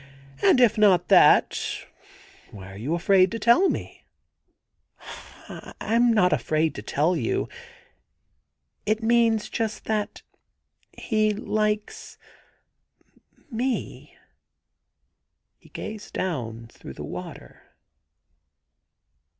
And 0.41 0.59
if 0.59 0.79
not 0.79 1.09
that, 1.09 1.61
why 2.49 2.71
are 2.71 2.75
you 2.75 2.95
afraid 2.95 3.29
to 3.33 3.37
tell 3.37 3.69
me?'' 3.69 4.03
I 5.47 5.75
'm 5.79 6.11
not 6.11 6.33
afraid 6.33 6.73
to 6.73 6.81
tell 6.81 7.15
you.... 7.15 7.47
It 8.87 9.03
means 9.03 9.47
just 9.47 9.85
that 9.85 10.23
* 10.61 10.93
he 10.97 11.35
likes— 11.35 12.17
^me.' 13.53 14.13
He 15.59 15.69
gazed 15.69 16.13
down 16.15 16.65
through 16.65 16.93
the 16.93 17.03
water. 17.05 17.61